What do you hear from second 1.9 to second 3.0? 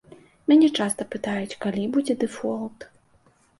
будзе дэфолт.